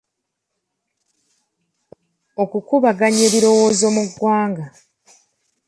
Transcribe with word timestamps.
Okukubaganya 2.43 3.21
ebirowoozo 3.27 3.87
mu 3.95 4.03
mawanga. 4.07 4.65